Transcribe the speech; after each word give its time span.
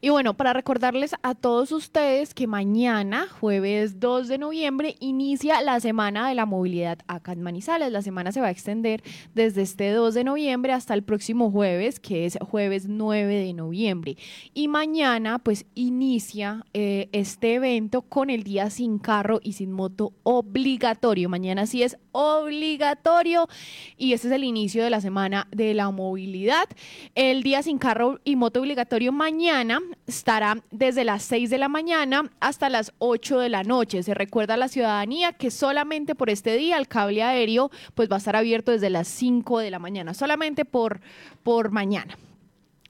Y 0.00 0.10
bueno, 0.10 0.34
para 0.34 0.52
recordarles 0.52 1.14
a 1.22 1.34
todos 1.34 1.72
ustedes 1.72 2.32
que 2.32 2.46
mañana, 2.46 3.26
jueves 3.40 3.98
2 3.98 4.28
de 4.28 4.38
noviembre, 4.38 4.94
inicia 5.00 5.60
la 5.60 5.80
Semana 5.80 6.28
de 6.28 6.36
la 6.36 6.46
Movilidad 6.46 6.98
acá 7.08 7.32
en 7.32 7.42
Manizales. 7.42 7.90
La 7.90 8.02
semana 8.02 8.30
se 8.30 8.40
va 8.40 8.46
a 8.46 8.50
extender 8.50 9.02
desde 9.34 9.62
este 9.62 9.90
2 9.90 10.14
de 10.14 10.24
noviembre 10.24 10.72
hasta 10.72 10.94
el 10.94 11.02
próximo 11.02 11.50
jueves, 11.50 11.98
que 11.98 12.26
es 12.26 12.38
jueves 12.40 12.86
9 12.88 13.34
de 13.34 13.52
noviembre. 13.54 14.16
Y 14.54 14.68
mañana, 14.68 15.40
pues, 15.40 15.66
inicia 15.74 16.64
eh, 16.74 17.08
este 17.12 17.54
evento 17.54 18.02
con 18.02 18.30
el 18.30 18.44
día 18.44 18.70
sin 18.70 18.98
carro 18.98 19.40
y 19.42 19.54
sin 19.54 19.72
moto 19.72 20.12
obligatorio. 20.22 21.28
Mañana 21.28 21.66
sí 21.66 21.82
es 21.82 21.98
obligatorio 22.12 23.48
y 23.96 24.12
este 24.12 24.28
es 24.28 24.34
el 24.34 24.44
inicio 24.44 24.84
de 24.84 24.90
la 24.90 25.00
Semana 25.00 25.48
de 25.50 25.74
la 25.74 25.90
Movilidad. 25.90 26.68
El 27.16 27.42
día 27.42 27.62
sin 27.64 27.78
carro 27.78 28.20
y 28.24 28.36
moto 28.36 28.60
obligatorio 28.60 29.10
mañana 29.10 29.80
estará 30.06 30.62
desde 30.70 31.04
las 31.04 31.22
6 31.24 31.50
de 31.50 31.58
la 31.58 31.68
mañana 31.68 32.30
hasta 32.40 32.68
las 32.68 32.92
8 32.98 33.38
de 33.38 33.48
la 33.48 33.62
noche. 33.62 34.02
Se 34.02 34.14
recuerda 34.14 34.54
a 34.54 34.56
la 34.56 34.68
ciudadanía 34.68 35.32
que 35.32 35.50
solamente 35.50 36.14
por 36.14 36.30
este 36.30 36.56
día 36.56 36.78
el 36.78 36.88
cable 36.88 37.22
aéreo 37.22 37.70
pues 37.94 38.10
va 38.10 38.16
a 38.16 38.18
estar 38.18 38.36
abierto 38.36 38.72
desde 38.72 38.90
las 38.90 39.08
5 39.08 39.58
de 39.60 39.70
la 39.70 39.78
mañana, 39.78 40.14
solamente 40.14 40.64
por, 40.64 41.00
por 41.42 41.70
mañana. 41.70 42.16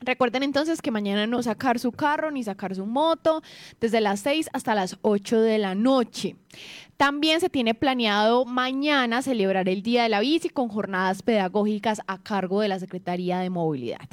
Recuerden 0.01 0.45
entonces 0.45 0.81
que 0.81 0.93
mañana 0.93 1.27
no 1.27 1.43
sacar 1.43 1.79
su 1.79 1.91
carro 1.91 2.31
ni 2.31 2.45
sacar 2.45 2.75
su 2.75 2.87
moto 2.87 3.43
desde 3.81 4.01
las 4.01 4.21
6 4.21 4.51
hasta 4.53 4.75
las 4.75 4.97
8 5.03 5.41
de 5.41 5.59
la 5.59 5.75
noche. 5.75 6.37
También 6.99 7.41
se 7.41 7.49
tiene 7.49 7.75
planeado 7.75 8.45
mañana 8.45 9.23
celebrar 9.23 9.69
el 9.69 9.85
Día 9.85 10.03
de 10.03 10.09
la 10.09 10.19
Bici 10.19 10.49
con 10.49 10.69
jornadas 10.69 11.23
pedagógicas 11.23 12.01
a 12.09 12.19
cargo 12.19 12.61
de 12.61 12.67
la 12.67 12.81
Secretaría 12.81 13.39
de 13.39 13.51
Movilidad. 13.51 14.09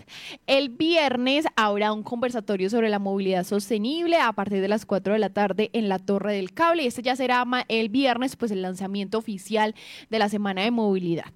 El 0.46 0.70
viernes 0.70 1.46
habrá 1.56 1.92
un 1.94 2.04
conversatorio 2.04 2.70
sobre 2.70 2.90
la 2.90 3.00
movilidad 3.00 3.44
sostenible 3.44 4.18
a 4.18 4.32
partir 4.34 4.62
de 4.62 4.68
las 4.68 4.86
4 4.86 5.14
de 5.14 5.20
la 5.20 5.32
tarde 5.32 5.72
en 5.74 5.90
la 5.90 5.98
Torre 5.98 6.34
del 6.36 6.54
Cable. 6.54 6.84
Y 6.84 6.88
este 6.88 7.02
ya 7.02 7.16
será 7.16 7.44
el 7.70 7.90
viernes, 7.90 8.36
pues 8.36 8.52
el 8.52 8.62
lanzamiento 8.62 9.18
oficial 9.18 9.74
de 10.12 10.20
la 10.20 10.30
Semana 10.30 10.62
de 10.62 10.70
Movilidad. 10.70 11.34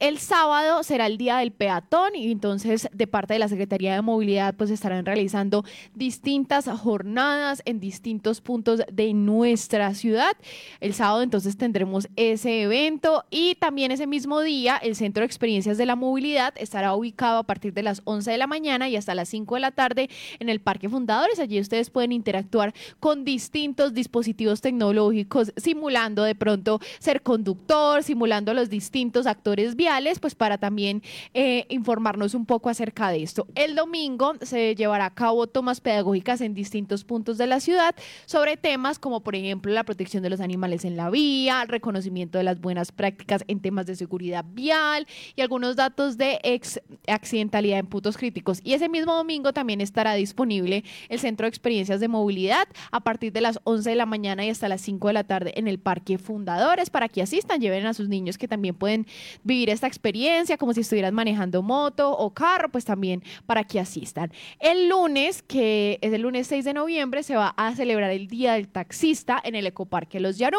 El 0.00 0.18
sábado 0.18 0.82
será 0.82 1.06
el 1.06 1.16
Día 1.16 1.38
del 1.38 1.52
Peatón 1.52 2.16
y 2.16 2.32
entonces 2.32 2.88
de 2.92 3.06
parte 3.06 3.34
de 3.34 3.38
la 3.38 3.48
Secretaría 3.48 3.94
de 3.94 4.02
Movilidad 4.02 4.54
pues 4.56 4.70
estarán 4.70 5.06
realizando 5.06 5.64
distintas 5.94 6.68
jornadas 6.68 7.62
en 7.64 7.78
distintos 7.78 8.40
puntos 8.40 8.82
de 8.92 9.14
nuestra 9.14 9.94
ciudad. 9.94 10.36
El 10.80 10.94
sábado 10.94 11.22
entonces 11.22 11.56
tendremos 11.56 12.08
ese 12.16 12.62
evento 12.62 13.24
y 13.30 13.56
también 13.56 13.90
ese 13.90 14.06
mismo 14.06 14.40
día 14.40 14.76
el 14.76 14.96
Centro 14.96 15.22
de 15.22 15.26
Experiencias 15.26 15.78
de 15.78 15.86
la 15.86 15.96
Movilidad 15.96 16.54
estará 16.56 16.94
ubicado 16.94 17.38
a 17.38 17.42
partir 17.42 17.72
de 17.72 17.82
las 17.82 18.02
11 18.04 18.30
de 18.30 18.38
la 18.38 18.46
mañana 18.46 18.88
y 18.88 18.96
hasta 18.96 19.14
las 19.14 19.28
5 19.28 19.54
de 19.54 19.60
la 19.60 19.70
tarde 19.70 20.10
en 20.38 20.48
el 20.48 20.60
Parque 20.60 20.88
Fundadores. 20.88 21.38
Allí 21.38 21.60
ustedes 21.60 21.90
pueden 21.90 22.12
interactuar 22.12 22.74
con 23.00 23.24
distintos 23.24 23.94
dispositivos 23.94 24.60
tecnológicos, 24.60 25.52
simulando 25.56 26.22
de 26.22 26.34
pronto 26.34 26.80
ser 26.98 27.22
conductor, 27.22 28.02
simulando 28.02 28.54
los 28.54 28.70
distintos 28.70 29.26
actores 29.26 29.76
viales, 29.76 30.18
pues 30.18 30.34
para 30.34 30.58
también 30.58 31.02
eh, 31.34 31.66
informarnos 31.68 32.34
un 32.34 32.46
poco 32.46 32.70
acerca 32.70 33.10
de 33.10 33.22
esto. 33.22 33.46
El 33.54 33.74
domingo 33.74 34.34
se 34.42 34.74
llevará 34.74 35.06
a 35.06 35.14
cabo 35.14 35.46
tomas 35.46 35.80
pedagógicas 35.80 36.40
en 36.40 36.54
distintos 36.54 37.04
puntos 37.04 37.38
de 37.38 37.46
la 37.46 37.60
ciudad 37.60 37.94
sobre 38.26 38.56
temas 38.56 38.98
como 38.98 39.20
por 39.20 39.34
ejemplo 39.34 39.72
la 39.72 39.84
protección 39.84 40.22
de 40.22 40.27
los 40.30 40.40
animales 40.40 40.84
en 40.84 40.96
la 40.96 41.10
vía, 41.10 41.64
reconocimiento 41.66 42.38
de 42.38 42.44
las 42.44 42.60
buenas 42.60 42.92
prácticas 42.92 43.44
en 43.48 43.60
temas 43.60 43.86
de 43.86 43.96
seguridad 43.96 44.44
vial 44.48 45.06
y 45.36 45.40
algunos 45.40 45.76
datos 45.76 46.16
de 46.16 46.38
ex 46.42 46.80
accidentalidad 47.06 47.78
en 47.78 47.86
puntos 47.86 48.16
críticos. 48.16 48.60
Y 48.64 48.74
ese 48.74 48.88
mismo 48.88 49.14
domingo 49.14 49.52
también 49.52 49.80
estará 49.80 50.14
disponible 50.14 50.84
el 51.08 51.18
Centro 51.18 51.44
de 51.44 51.48
Experiencias 51.48 52.00
de 52.00 52.08
Movilidad 52.08 52.68
a 52.90 53.00
partir 53.00 53.32
de 53.32 53.40
las 53.40 53.60
11 53.64 53.90
de 53.90 53.96
la 53.96 54.06
mañana 54.06 54.44
y 54.44 54.50
hasta 54.50 54.68
las 54.68 54.80
5 54.80 55.08
de 55.08 55.14
la 55.14 55.24
tarde 55.24 55.52
en 55.56 55.68
el 55.68 55.78
Parque 55.78 56.18
Fundadores 56.18 56.90
para 56.90 57.08
que 57.08 57.22
asistan, 57.22 57.60
lleven 57.60 57.86
a 57.86 57.94
sus 57.94 58.08
niños 58.08 58.38
que 58.38 58.48
también 58.48 58.74
pueden 58.74 59.06
vivir 59.44 59.70
esta 59.70 59.86
experiencia 59.86 60.56
como 60.56 60.72
si 60.72 60.80
estuvieran 60.80 61.14
manejando 61.14 61.62
moto 61.62 62.10
o 62.10 62.32
carro, 62.32 62.68
pues 62.70 62.84
también 62.84 63.22
para 63.46 63.64
que 63.64 63.80
asistan. 63.80 64.32
El 64.58 64.88
lunes, 64.88 65.42
que 65.42 65.98
es 66.00 66.12
el 66.12 66.22
lunes 66.22 66.46
6 66.46 66.64
de 66.64 66.74
noviembre, 66.74 67.22
se 67.22 67.36
va 67.36 67.48
a 67.56 67.74
celebrar 67.74 68.10
el 68.10 68.28
Día 68.28 68.54
del 68.54 68.68
Taxista 68.68 69.40
en 69.42 69.54
el 69.54 69.66
Ecoparque 69.66 70.17
Los 70.20 70.38
Llanos 70.38 70.58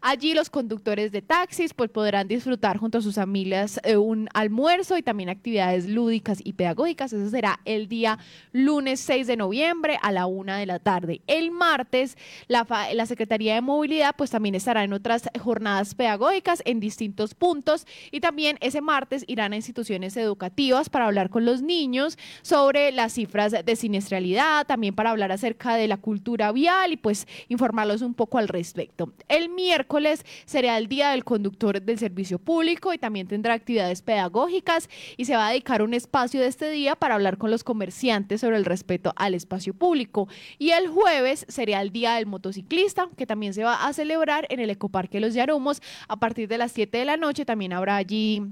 Allí 0.00 0.34
los 0.34 0.50
conductores 0.50 1.12
de 1.12 1.22
taxis 1.22 1.74
pues, 1.74 1.90
podrán 1.90 2.28
disfrutar 2.28 2.78
junto 2.78 2.98
a 2.98 3.02
sus 3.02 3.14
familias 3.14 3.80
eh, 3.84 3.96
un 3.96 4.28
almuerzo 4.34 4.96
y 4.96 5.02
también 5.02 5.28
actividades 5.28 5.88
lúdicas 5.88 6.40
y 6.42 6.52
pedagógicas. 6.52 7.12
Eso 7.12 7.30
será 7.30 7.60
el 7.64 7.88
día 7.88 8.18
lunes 8.52 9.00
6 9.00 9.26
de 9.26 9.36
noviembre 9.36 9.98
a 10.02 10.12
la 10.12 10.26
una 10.26 10.58
de 10.58 10.66
la 10.66 10.78
tarde. 10.78 11.22
El 11.26 11.50
martes 11.50 12.16
la, 12.48 12.66
la 12.94 13.06
Secretaría 13.06 13.54
de 13.54 13.60
Movilidad 13.60 14.14
pues 14.16 14.30
también 14.30 14.54
estará 14.54 14.84
en 14.84 14.92
otras 14.92 15.28
jornadas 15.40 15.94
pedagógicas 15.94 16.62
en 16.64 16.80
distintos 16.80 17.34
puntos 17.34 17.86
y 18.10 18.20
también 18.20 18.58
ese 18.60 18.80
martes 18.80 19.24
irán 19.26 19.52
a 19.52 19.56
instituciones 19.56 20.16
educativas 20.16 20.88
para 20.88 21.06
hablar 21.06 21.30
con 21.30 21.44
los 21.44 21.62
niños 21.62 22.18
sobre 22.42 22.92
las 22.92 23.14
cifras 23.14 23.52
de 23.52 23.76
siniestralidad, 23.76 24.66
también 24.66 24.94
para 24.94 25.10
hablar 25.10 25.32
acerca 25.32 25.74
de 25.76 25.88
la 25.88 25.96
cultura 25.96 26.52
vial 26.52 26.92
y 26.92 26.96
pues 26.96 27.26
informarlos 27.48 28.02
un 28.02 28.14
poco 28.14 28.38
al 28.38 28.48
respecto. 28.48 28.91
El 29.28 29.48
miércoles 29.48 30.24
será 30.44 30.78
el 30.78 30.86
Día 30.86 31.10
del 31.10 31.24
Conductor 31.24 31.80
del 31.80 31.98
Servicio 31.98 32.38
Público 32.38 32.92
y 32.92 32.98
también 32.98 33.26
tendrá 33.26 33.54
actividades 33.54 34.02
pedagógicas 34.02 34.88
y 35.16 35.24
se 35.24 35.36
va 35.36 35.48
a 35.48 35.50
dedicar 35.50 35.82
un 35.82 35.94
espacio 35.94 36.40
de 36.40 36.46
este 36.46 36.70
día 36.70 36.96
para 36.96 37.14
hablar 37.14 37.38
con 37.38 37.50
los 37.50 37.64
comerciantes 37.64 38.40
sobre 38.40 38.56
el 38.56 38.64
respeto 38.64 39.12
al 39.16 39.34
espacio 39.34 39.74
público. 39.74 40.28
Y 40.58 40.70
el 40.70 40.88
jueves 40.88 41.46
será 41.48 41.80
el 41.80 41.90
Día 41.90 42.14
del 42.14 42.26
Motociclista, 42.26 43.08
que 43.16 43.26
también 43.26 43.54
se 43.54 43.64
va 43.64 43.86
a 43.86 43.92
celebrar 43.92 44.46
en 44.50 44.60
el 44.60 44.70
Ecoparque 44.70 45.20
Los 45.20 45.34
Yarumos 45.34 45.80
a 46.08 46.16
partir 46.16 46.48
de 46.48 46.58
las 46.58 46.72
7 46.72 46.98
de 46.98 47.04
la 47.04 47.16
noche. 47.16 47.44
También 47.44 47.72
habrá 47.72 47.96
allí 47.96 48.42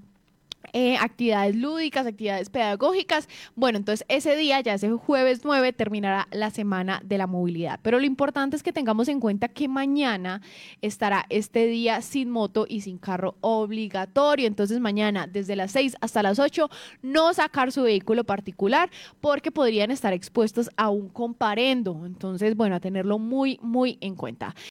eh, 0.73 0.97
actividades 0.99 1.57
lúdicas, 1.57 2.07
actividades 2.07 2.51
pedagógicas. 2.51 3.29
Bueno, 3.57 3.79
entonces 3.79 4.07
ese 4.09 4.37
día, 4.37 4.61
ya 4.61 4.75
ese 4.75 4.91
jueves 4.91 5.41
9, 5.45 5.73
terminará 5.73 6.29
la 6.31 6.51
semana 6.51 7.01
de 7.05 7.19
la 7.19 7.27
movilidad. 7.27 7.81
Pero 7.83 7.99
lo 7.99 8.07
importante 8.07 8.57
es 8.57 8.63
que 8.63 8.73
tengamos 8.73 9.09
en 9.09 9.21
cuenta 9.21 9.49
que 9.49 9.69
mañana 9.69 10.43
estará 10.81 11.27
este 11.29 11.67
día 11.67 12.03
sin 12.03 12.31
moto 12.31 12.67
y 12.69 12.83
sin 12.83 12.99
carro 12.99 13.37
obligatorio. 13.41 14.47
Entonces 14.47 14.81
mañana, 14.81 15.27
desde 15.27 15.57
las 15.57 15.73
6 15.73 15.97
hasta 16.01 16.23
las 16.23 16.39
8, 16.39 16.69
no 17.03 17.35
sacar 17.35 17.73
su 17.73 17.83
vehículo 17.83 18.25
particular 18.25 18.91
porque 19.21 19.51
podrían 19.51 19.91
estar 19.91 20.13
expuestos 20.13 20.71
a 20.77 20.91
un 20.91 21.09
comparendo. 21.09 22.03
Entonces, 22.07 22.57
bueno, 22.57 22.77
a 22.77 22.81
tenerlo 22.81 23.19
muy, 23.19 23.59
muy 23.63 23.99
en 24.01 24.15
cuenta. 24.15 24.55